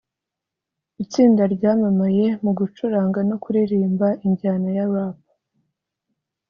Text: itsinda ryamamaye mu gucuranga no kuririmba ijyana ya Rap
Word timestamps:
itsinda 1.03 1.43
ryamamaye 1.55 2.25
mu 2.43 2.51
gucuranga 2.59 3.19
no 3.29 3.35
kuririmba 3.43 4.07
ijyana 4.29 4.67
ya 4.77 4.85
Rap 4.93 5.17